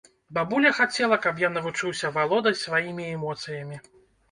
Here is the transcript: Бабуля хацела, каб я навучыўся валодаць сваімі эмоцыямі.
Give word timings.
Бабуля 0.35 0.71
хацела, 0.77 1.19
каб 1.25 1.43
я 1.43 1.51
навучыўся 1.59 2.13
валодаць 2.17 2.57
сваімі 2.65 3.09
эмоцыямі. 3.15 3.83